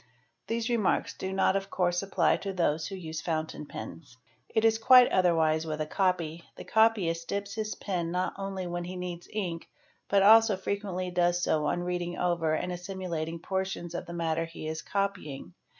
[0.47, 4.17] 'These remarks do not of course apply to those who 7 use fountain pens.
[4.49, 8.85] It is quite otherwise with a copy; the copyist dips his pen not only when
[8.85, 9.69] he needs ink,
[10.09, 14.13] but also frequently does so on reading over and as: / similating portions of the
[14.13, 15.53] matter he is copying.